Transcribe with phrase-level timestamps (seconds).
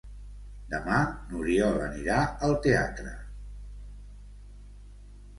[0.69, 1.01] Demà
[1.33, 2.15] n'Oriol anirà
[2.47, 3.11] al teatre.